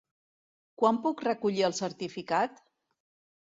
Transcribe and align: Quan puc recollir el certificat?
Quan 0.81 0.97
puc 1.03 1.21
recollir 1.27 1.67
el 1.69 1.77
certificat? 1.81 2.59